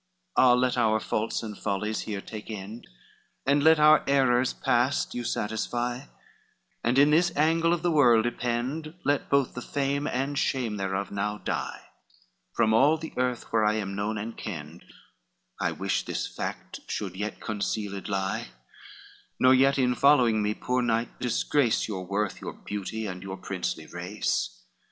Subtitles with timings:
[0.35, 2.87] LIV "Ah, let our faults and follies here take end,
[3.45, 6.05] And let our errors past you satisfy,
[6.83, 11.11] And in this angle of the world ypend, Let both the fame and shame thereof
[11.11, 11.81] now die,
[12.55, 14.85] From all the earth where I am known and kenned,
[15.59, 18.47] I wish this fact should still concealed lie:
[19.39, 23.85] Nor yet in following me, poor knight, disgrace Your worth, your beauty, and your princely
[23.85, 24.63] race.